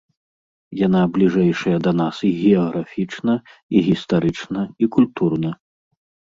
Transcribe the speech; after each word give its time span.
Яна 0.87 1.01
бліжэйшая 1.17 1.73
да 1.89 1.93
нас 1.99 2.17
і 2.31 2.33
геаграфічна, 2.41 3.37
і 3.75 3.87
гістарычна, 3.91 4.61
і 4.85 4.93
культурна. 4.99 5.49